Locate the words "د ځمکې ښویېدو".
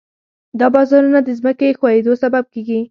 1.23-2.13